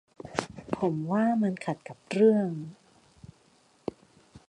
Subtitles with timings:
[0.75, 2.49] ผมว่ามันขัดกับเรื่อง